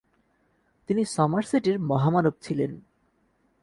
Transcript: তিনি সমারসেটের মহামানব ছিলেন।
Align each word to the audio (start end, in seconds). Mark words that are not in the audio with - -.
তিনি 0.87 1.05
সমারসেটের 1.05 1.79
মহামানব 1.79 2.33
ছিলেন। 2.41 2.71